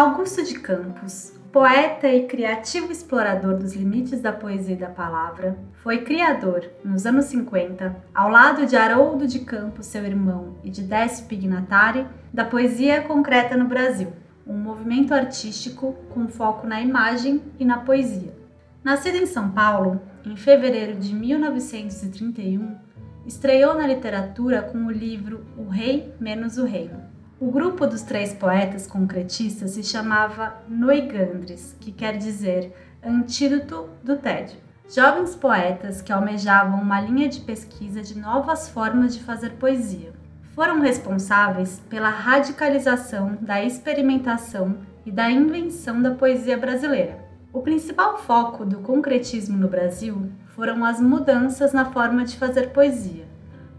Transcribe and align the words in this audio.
Augusto 0.00 0.42
de 0.42 0.58
Campos, 0.58 1.38
poeta 1.52 2.08
e 2.08 2.26
criativo 2.26 2.90
explorador 2.90 3.58
dos 3.58 3.74
limites 3.74 4.22
da 4.22 4.32
poesia 4.32 4.74
e 4.74 4.78
da 4.78 4.88
palavra, 4.88 5.58
foi 5.74 5.98
criador, 5.98 6.64
nos 6.82 7.04
anos 7.04 7.26
50, 7.26 7.94
ao 8.14 8.30
lado 8.30 8.64
de 8.64 8.76
Haroldo 8.76 9.26
de 9.26 9.40
Campos, 9.40 9.84
seu 9.84 10.02
irmão, 10.02 10.56
e 10.64 10.70
de 10.70 10.80
Décio 10.80 11.26
Pignatari, 11.26 12.06
da 12.32 12.46
poesia 12.46 13.02
concreta 13.02 13.58
no 13.58 13.66
Brasil, 13.66 14.10
um 14.46 14.56
movimento 14.56 15.12
artístico 15.12 15.94
com 16.14 16.28
foco 16.28 16.66
na 16.66 16.80
imagem 16.80 17.42
e 17.58 17.64
na 17.66 17.80
poesia. 17.80 18.34
Nascido 18.82 19.16
em 19.16 19.26
São 19.26 19.50
Paulo, 19.50 20.00
em 20.24 20.34
fevereiro 20.34 20.98
de 20.98 21.14
1931, 21.14 22.74
estreou 23.26 23.74
na 23.74 23.86
literatura 23.86 24.62
com 24.62 24.78
o 24.86 24.90
livro 24.90 25.44
O 25.58 25.68
Rei 25.68 26.14
menos 26.18 26.56
o 26.56 26.64
Reino. 26.64 27.09
O 27.40 27.50
grupo 27.50 27.86
dos 27.86 28.02
três 28.02 28.34
poetas 28.34 28.86
concretistas 28.86 29.70
se 29.70 29.82
chamava 29.82 30.56
Noigandres, 30.68 31.74
que 31.80 31.90
quer 31.90 32.18
dizer 32.18 32.70
antídoto 33.02 33.88
do 34.04 34.18
tédio. 34.18 34.58
Jovens 34.86 35.34
poetas 35.34 36.02
que 36.02 36.12
almejavam 36.12 36.82
uma 36.82 37.00
linha 37.00 37.30
de 37.30 37.40
pesquisa 37.40 38.02
de 38.02 38.18
novas 38.18 38.68
formas 38.68 39.14
de 39.14 39.24
fazer 39.24 39.52
poesia. 39.52 40.12
Foram 40.54 40.82
responsáveis 40.82 41.80
pela 41.88 42.10
radicalização 42.10 43.38
da 43.40 43.64
experimentação 43.64 44.76
e 45.06 45.10
da 45.10 45.30
invenção 45.30 46.02
da 46.02 46.10
poesia 46.10 46.58
brasileira. 46.58 47.24
O 47.54 47.62
principal 47.62 48.18
foco 48.18 48.66
do 48.66 48.80
concretismo 48.80 49.56
no 49.56 49.66
Brasil 49.66 50.30
foram 50.48 50.84
as 50.84 51.00
mudanças 51.00 51.72
na 51.72 51.86
forma 51.86 52.22
de 52.22 52.36
fazer 52.36 52.68
poesia. 52.68 53.29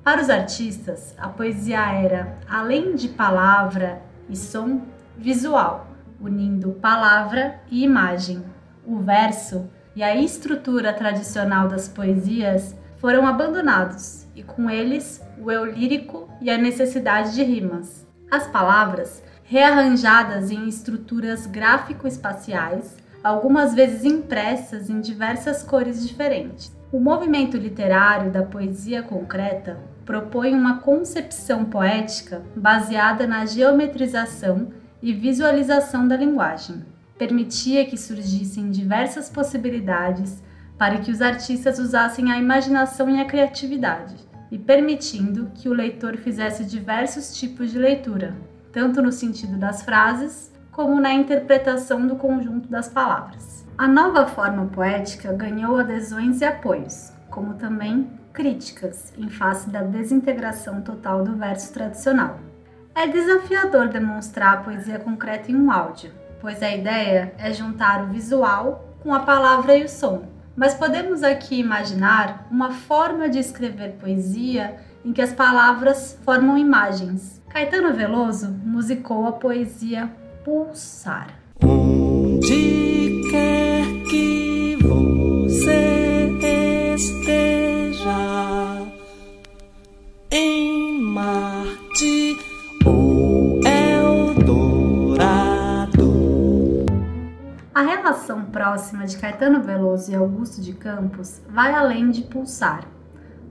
Para 0.03 0.19
os 0.19 0.31
artistas, 0.31 1.13
a 1.15 1.27
poesia 1.27 1.93
era, 1.93 2.39
além 2.49 2.95
de 2.95 3.07
palavra 3.07 4.01
e 4.27 4.35
som, 4.35 4.81
visual, 5.15 5.91
unindo 6.19 6.71
palavra 6.71 7.59
e 7.69 7.83
imagem. 7.83 8.43
O 8.83 8.97
verso 8.97 9.69
e 9.95 10.01
a 10.01 10.15
estrutura 10.15 10.91
tradicional 10.91 11.67
das 11.67 11.87
poesias 11.87 12.75
foram 12.97 13.27
abandonados 13.27 14.25
e 14.35 14.41
com 14.41 14.71
eles 14.71 15.21
o 15.37 15.51
eu 15.51 15.65
lírico 15.65 16.27
e 16.41 16.49
a 16.49 16.57
necessidade 16.57 17.35
de 17.35 17.43
rimas. 17.43 18.07
As 18.31 18.47
palavras, 18.47 19.21
rearranjadas 19.43 20.49
em 20.49 20.67
estruturas 20.67 21.45
gráfico-espaciais, 21.45 22.97
algumas 23.23 23.75
vezes 23.75 24.03
impressas 24.03 24.89
em 24.89 24.99
diversas 24.99 25.61
cores 25.61 26.07
diferentes. 26.07 26.75
O 26.91 26.99
movimento 26.99 27.55
literário 27.55 28.31
da 28.31 28.43
poesia 28.43 29.03
concreta 29.03 29.90
propõe 30.05 30.53
uma 30.53 30.79
concepção 30.79 31.65
poética 31.65 32.41
baseada 32.55 33.27
na 33.27 33.45
geometrização 33.45 34.69
e 35.01 35.13
visualização 35.13 36.07
da 36.07 36.15
linguagem. 36.15 36.83
Permitia 37.17 37.85
que 37.85 37.97
surgissem 37.97 38.69
diversas 38.71 39.29
possibilidades 39.29 40.41
para 40.77 40.97
que 40.97 41.11
os 41.11 41.21
artistas 41.21 41.77
usassem 41.77 42.31
a 42.31 42.39
imaginação 42.39 43.09
e 43.09 43.21
a 43.21 43.25
criatividade, 43.25 44.15
e 44.51 44.57
permitindo 44.57 45.51
que 45.53 45.69
o 45.69 45.73
leitor 45.73 46.17
fizesse 46.17 46.65
diversos 46.65 47.37
tipos 47.37 47.71
de 47.71 47.77
leitura, 47.77 48.35
tanto 48.71 49.01
no 49.01 49.11
sentido 49.11 49.57
das 49.57 49.83
frases 49.83 50.51
como 50.71 50.99
na 50.99 51.13
interpretação 51.13 52.07
do 52.07 52.15
conjunto 52.15 52.67
das 52.67 52.87
palavras. 52.87 53.65
A 53.77 53.87
nova 53.87 54.25
forma 54.25 54.65
poética 54.65 55.31
ganhou 55.33 55.77
adesões 55.77 56.41
e 56.41 56.45
apoios, 56.45 57.11
como 57.29 57.53
também 57.53 58.09
críticas 58.33 59.13
em 59.17 59.29
face 59.29 59.69
da 59.69 59.81
desintegração 59.81 60.81
total 60.81 61.23
do 61.23 61.35
verso 61.35 61.73
tradicional. 61.73 62.39
É 62.93 63.07
desafiador 63.07 63.87
demonstrar 63.87 64.53
a 64.53 64.61
poesia 64.61 64.99
concreta 64.99 65.51
em 65.51 65.55
um 65.55 65.71
áudio, 65.71 66.11
pois 66.39 66.61
a 66.61 66.69
ideia 66.69 67.33
é 67.37 67.53
juntar 67.53 68.03
o 68.03 68.07
visual 68.07 68.97
com 69.01 69.13
a 69.13 69.21
palavra 69.21 69.75
e 69.75 69.85
o 69.85 69.89
som. 69.89 70.23
Mas 70.55 70.73
podemos 70.73 71.23
aqui 71.23 71.59
imaginar 71.59 72.47
uma 72.51 72.71
forma 72.71 73.29
de 73.29 73.39
escrever 73.39 73.93
poesia 73.93 74.75
em 75.03 75.13
que 75.13 75.21
as 75.21 75.33
palavras 75.33 76.19
formam 76.23 76.57
imagens. 76.57 77.41
Caetano 77.49 77.93
Veloso 77.93 78.49
musicou 78.63 79.25
a 79.25 79.31
poesia 79.31 80.11
Pulsar. 80.43 81.27
Onde 81.63 82.70
relação 97.81 98.45
próxima 98.45 99.05
de 99.05 99.17
Caetano 99.17 99.61
Veloso 99.61 100.11
e 100.11 100.15
Augusto 100.15 100.61
de 100.61 100.73
Campos 100.73 101.41
vai 101.49 101.73
além 101.73 102.09
de 102.09 102.23
pulsar. 102.23 102.85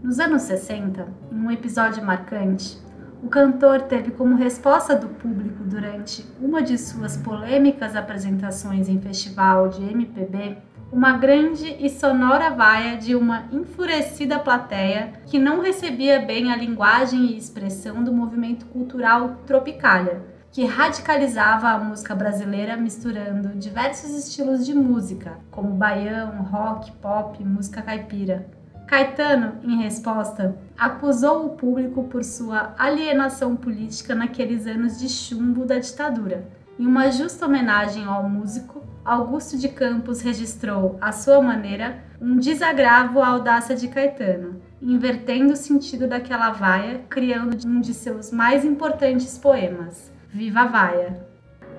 Nos 0.02 0.18
anos 0.18 0.42
60, 0.42 1.06
em 1.30 1.34
um 1.34 1.50
episódio 1.50 2.04
marcante, 2.04 2.78
o 3.22 3.28
cantor 3.28 3.82
teve 3.82 4.10
como 4.10 4.36
resposta 4.36 4.96
do 4.96 5.08
público 5.08 5.62
durante 5.64 6.24
uma 6.40 6.62
de 6.62 6.78
suas 6.78 7.16
polêmicas 7.16 7.94
apresentações 7.94 8.88
em 8.88 9.00
festival 9.00 9.68
de 9.68 9.82
MPB 9.82 10.56
uma 10.92 11.16
grande 11.16 11.76
e 11.78 11.88
sonora 11.88 12.50
vaia 12.50 12.96
de 12.96 13.14
uma 13.14 13.44
enfurecida 13.52 14.40
plateia 14.40 15.12
que 15.26 15.38
não 15.38 15.60
recebia 15.60 16.18
bem 16.18 16.50
a 16.50 16.56
linguagem 16.56 17.26
e 17.26 17.36
expressão 17.36 18.02
do 18.02 18.12
movimento 18.12 18.66
cultural 18.66 19.36
Tropicália, 19.46 20.20
que 20.52 20.64
radicalizava 20.64 21.68
a 21.68 21.78
música 21.78 22.12
brasileira 22.14 22.76
misturando 22.76 23.50
diversos 23.50 24.10
estilos 24.10 24.66
de 24.66 24.74
música, 24.74 25.38
como 25.50 25.74
baião, 25.74 26.42
rock, 26.42 26.90
pop, 26.92 27.42
música 27.44 27.80
caipira. 27.80 28.48
Caetano, 28.86 29.58
em 29.62 29.80
resposta, 29.80 30.56
acusou 30.76 31.46
o 31.46 31.50
público 31.50 32.02
por 32.04 32.24
sua 32.24 32.74
alienação 32.76 33.54
política 33.54 34.12
naqueles 34.12 34.66
anos 34.66 34.98
de 34.98 35.08
chumbo 35.08 35.64
da 35.64 35.78
ditadura. 35.78 36.48
Em 36.76 36.84
uma 36.84 37.12
justa 37.12 37.46
homenagem 37.46 38.04
ao 38.04 38.28
músico, 38.28 38.82
Augusto 39.04 39.56
de 39.56 39.68
Campos 39.68 40.20
registrou, 40.20 40.98
à 41.00 41.12
sua 41.12 41.40
maneira, 41.40 42.02
um 42.20 42.36
desagravo 42.36 43.20
à 43.20 43.28
audácia 43.28 43.76
de 43.76 43.86
Caetano, 43.86 44.60
invertendo 44.82 45.52
o 45.52 45.56
sentido 45.56 46.08
daquela 46.08 46.50
vaia, 46.50 47.02
criando 47.08 47.56
um 47.68 47.80
de 47.80 47.94
seus 47.94 48.32
mais 48.32 48.64
importantes 48.64 49.38
poemas, 49.38 50.10
Viva 50.32 50.64
Vaia! 50.66 51.26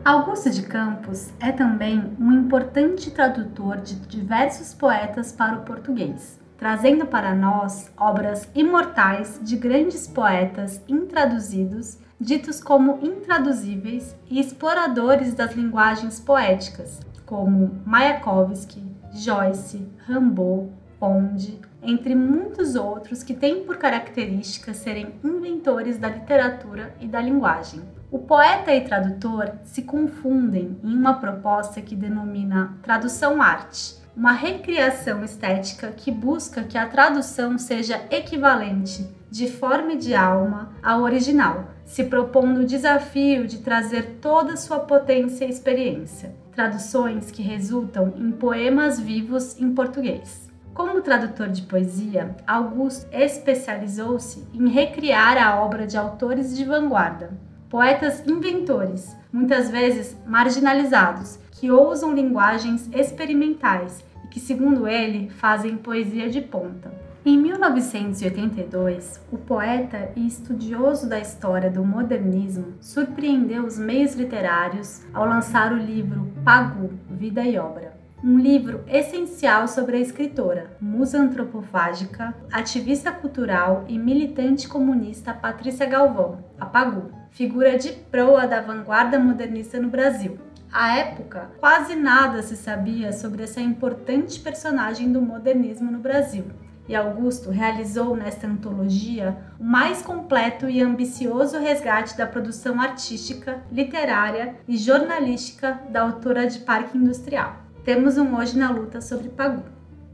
Augusto 0.04 0.50
de 0.50 0.64
Campos 0.64 1.32
é 1.40 1.54
também 1.54 2.14
um 2.20 2.34
importante 2.34 3.10
tradutor 3.10 3.78
de 3.78 3.96
diversos 3.96 4.74
poetas 4.74 5.32
para 5.32 5.56
o 5.56 5.62
português, 5.62 6.38
trazendo 6.58 7.06
para 7.06 7.34
nós 7.34 7.90
obras 7.98 8.50
imortais 8.54 9.40
de 9.42 9.56
grandes 9.56 10.06
poetas 10.06 10.84
intraduzidos, 10.86 11.98
ditos 12.20 12.62
como 12.62 13.00
intraduzíveis 13.02 14.18
e 14.30 14.38
exploradores 14.38 15.34
das 15.34 15.54
linguagens 15.54 16.20
poéticas, 16.20 17.00
como 17.26 17.82
Mayakovsky, 17.86 18.84
Joyce, 19.14 19.88
Rimbaud, 20.06 20.70
Pond, 21.00 21.58
entre 21.82 22.14
muitos 22.16 22.76
outros 22.76 23.24
que 23.24 23.34
têm 23.34 23.64
por 23.64 23.78
característica 23.78 24.74
serem 24.74 25.16
inventores 25.24 25.98
da 25.98 26.10
literatura 26.10 26.94
e 27.00 27.08
da 27.08 27.22
linguagem. 27.22 27.82
O 28.12 28.20
poeta 28.20 28.76
e 28.76 28.82
tradutor 28.82 29.54
se 29.64 29.84
confundem 29.84 30.78
em 30.84 30.94
uma 30.94 31.14
proposta 31.14 31.80
que 31.80 31.96
denomina 31.96 32.78
tradução 32.84 33.42
arte, 33.42 33.96
uma 34.14 34.34
recriação 34.34 35.24
estética 35.24 35.94
que 35.96 36.12
busca 36.12 36.62
que 36.62 36.78
a 36.78 36.88
tradução 36.88 37.58
seja 37.58 38.02
equivalente, 38.12 39.10
de 39.30 39.48
forma 39.50 39.94
e 39.94 39.98
de 39.98 40.14
alma, 40.14 40.74
ao 40.84 41.04
original, 41.04 41.70
se 41.86 42.04
propondo 42.04 42.60
o 42.60 42.66
desafio 42.66 43.48
de 43.48 43.60
trazer 43.60 44.18
toda 44.22 44.58
sua 44.58 44.80
potência 44.80 45.46
e 45.46 45.50
experiência. 45.50 46.36
Traduções 46.54 47.32
que 47.32 47.42
resultam 47.42 48.14
em 48.18 48.30
poemas 48.30 49.00
vivos 49.00 49.58
em 49.58 49.74
português. 49.74 50.52
Como 50.74 51.00
tradutor 51.00 51.48
de 51.48 51.62
poesia, 51.62 52.36
Augusto 52.46 53.08
especializou-se 53.14 54.46
em 54.54 54.68
recriar 54.68 55.38
a 55.38 55.62
obra 55.62 55.88
de 55.88 55.96
autores 55.96 56.54
de 56.58 56.66
vanguarda, 56.66 57.32
poetas 57.72 58.22
inventores, 58.28 59.16
muitas 59.32 59.70
vezes 59.70 60.18
marginalizados, 60.28 61.40
que 61.54 61.72
ousam 61.72 62.14
linguagens 62.14 62.90
experimentais 62.92 64.04
e 64.26 64.28
que, 64.28 64.42
segundo 64.42 64.90
ele, 64.90 65.30
fazem 65.30 65.78
poesia 65.78 66.30
de 66.30 66.42
ponta. 66.42 66.92
Em 67.26 67.38
1982, 67.38 69.22
o 69.32 69.38
poeta 69.38 70.12
e 70.18 70.28
estudioso 70.28 71.08
da 71.08 71.20
história 71.20 71.70
do 71.70 71.86
modernismo 71.86 72.74
surpreendeu 72.82 73.64
os 73.64 73.80
meios 73.80 74.16
literários 74.16 75.02
ao 75.14 75.26
lançar 75.26 75.72
o 75.72 75.78
livro 75.78 76.28
Pagu, 76.44 76.92
Vida 77.10 77.42
e 77.44 77.58
Obra 77.58 78.02
um 78.24 78.38
livro 78.38 78.84
essencial 78.88 79.68
sobre 79.68 79.98
a 79.98 80.00
escritora, 80.00 80.78
musa 80.80 81.18
antropofágica, 81.18 82.36
ativista 82.52 83.12
cultural 83.12 83.84
e 83.88 83.98
militante 83.98 84.68
comunista 84.68 85.34
Patrícia 85.34 85.88
Galvão, 85.88 86.38
a 86.60 86.68
Pagu, 86.68 87.12
figura 87.32 87.78
de 87.78 87.90
proa 87.90 88.46
da 88.46 88.62
vanguarda 88.62 89.18
modernista 89.18 89.80
no 89.80 89.90
Brasil. 89.90 90.38
À 90.72 90.98
época, 90.98 91.50
quase 91.60 91.96
nada 91.96 92.42
se 92.44 92.56
sabia 92.56 93.12
sobre 93.12 93.44
essa 93.44 93.60
importante 93.60 94.40
personagem 94.40 95.12
do 95.12 95.22
modernismo 95.22 95.92
no 95.92 96.00
Brasil. 96.00 96.46
E 96.88 96.96
Augusto 96.96 97.52
realizou 97.52 98.16
nesta 98.16 98.48
antologia 98.48 99.38
o 99.60 99.64
mais 99.64 100.02
completo 100.02 100.70
e 100.70 100.82
ambicioso 100.82 101.58
resgate 101.58 102.18
da 102.18 102.26
produção 102.26 102.82
artística, 102.82 103.62
literária 103.72 104.56
e 104.68 104.78
jornalística 104.78 105.80
da 105.90 106.02
autora 106.02 106.48
de 106.48 106.60
Parque 106.60 106.98
Industrial. 106.98 107.58
Temos 107.84 108.18
um 108.18 108.36
Hoje 108.36 108.58
na 108.58 108.70
Luta 108.72 109.00
sobre 109.00 109.30
Pagu. 109.30 109.64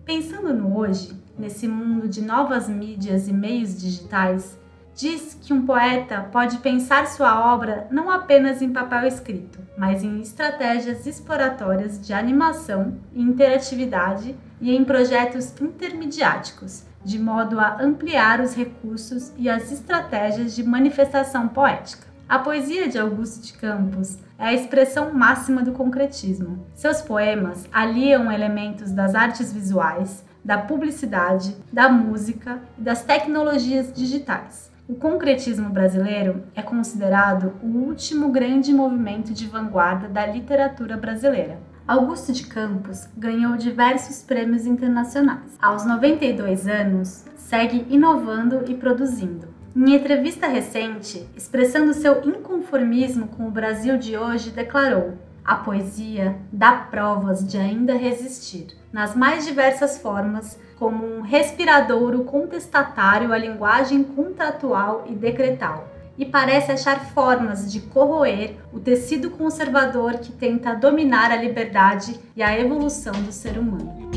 Pensando 0.06 0.54
no 0.54 0.78
hoje, 0.78 1.12
nesse 1.38 1.68
mundo 1.68 2.08
de 2.08 2.22
novas 2.22 2.70
mídias 2.70 3.28
e 3.28 3.34
meios 3.34 3.80
digitais, 3.80 4.58
diz 4.98 5.38
que 5.40 5.54
um 5.54 5.64
poeta 5.64 6.28
pode 6.32 6.58
pensar 6.58 7.06
sua 7.06 7.54
obra 7.54 7.88
não 7.92 8.10
apenas 8.10 8.64
em 8.64 8.74
papel 8.74 9.06
escrito, 9.08 9.60
mas 9.78 10.04
em 10.04 10.20
estratégias 10.20 11.06
exploratórias 11.06 12.02
de 12.02 12.14
animação 12.14 12.98
e 13.14 13.22
interatividade 13.22 14.36
e 14.60 14.76
em 14.76 14.84
projetos 14.84 15.54
intermediáticos, 15.62 16.84
de 17.06 17.20
modo 17.20 17.60
a 17.60 17.78
ampliar 17.80 18.42
os 18.42 18.56
recursos 18.56 19.32
e 19.38 19.48
as 19.48 19.72
estratégias 19.72 20.56
de 20.56 20.64
manifestação 20.64 21.48
poética. 21.48 22.08
A 22.28 22.40
poesia 22.40 22.90
de 22.90 22.98
Augusto 22.98 23.46
de 23.46 23.54
Campos 23.54 24.18
é 24.40 24.48
a 24.48 24.54
expressão 24.54 25.14
máxima 25.14 25.62
do 25.62 25.74
concretismo. 25.74 26.66
Seus 26.74 27.04
poemas 27.04 27.70
aliam 27.72 28.32
elementos 28.32 28.92
das 28.92 29.14
artes 29.14 29.54
visuais, 29.54 30.26
da 30.44 30.58
publicidade, 30.58 31.56
da 31.72 31.88
música 31.88 32.60
e 32.80 32.82
das 32.82 33.04
tecnologias 33.04 33.94
digitais. 33.94 34.76
O 34.90 34.96
concretismo 34.96 35.70
brasileiro 35.70 36.44
é 36.56 36.62
considerado 36.62 37.52
o 37.62 37.68
último 37.68 38.32
grande 38.32 38.72
movimento 38.72 39.34
de 39.34 39.46
vanguarda 39.46 40.08
da 40.08 40.26
literatura 40.26 40.96
brasileira. 40.96 41.60
Augusto 41.86 42.32
de 42.32 42.48
Campos 42.48 43.06
ganhou 43.18 43.58
diversos 43.58 44.24
prêmios 44.24 44.66
internacionais. 44.66 45.58
Aos 45.62 45.86
92 45.86 46.70
anos, 46.70 47.26
segue 47.36 47.86
inovando 47.90 48.64
e 48.66 48.76
produzindo. 48.76 49.50
Em 49.76 49.94
entrevista 49.94 50.48
recente, 50.48 51.28
expressando 51.36 51.94
seu 51.94 52.24
inconformismo 52.24 53.28
com 53.28 53.46
o 53.46 53.52
Brasil 53.52 53.98
de 53.98 54.18
hoje, 54.18 54.52
declarou: 54.52 55.16
a 55.48 55.56
poesia 55.56 56.38
dá 56.52 56.74
provas 56.74 57.48
de 57.48 57.58
ainda 57.58 57.96
resistir, 57.96 58.68
nas 58.92 59.16
mais 59.16 59.46
diversas 59.46 59.98
formas, 59.98 60.60
como 60.78 61.06
um 61.06 61.22
respiradouro 61.22 62.26
contestatário 62.26 63.32
à 63.32 63.38
linguagem 63.38 64.04
contratual 64.04 65.06
e 65.08 65.16
decretal, 65.16 65.88
e 66.18 66.26
parece 66.26 66.74
achar 66.74 67.00
formas 67.14 67.72
de 67.72 67.80
corroer 67.80 68.58
o 68.74 68.80
tecido 68.80 69.30
conservador 69.32 70.18
que 70.18 70.34
tenta 70.34 70.76
dominar 70.76 71.32
a 71.32 71.38
liberdade 71.38 72.20
e 72.36 72.44
a 72.44 72.60
evolução 72.60 73.14
do 73.14 73.32
ser 73.32 73.58
humano. 73.58 74.12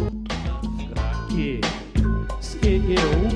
Se 2.41 2.59
eu 2.67 3.30